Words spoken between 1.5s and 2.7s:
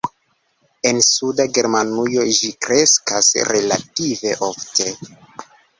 Germanujo ĝi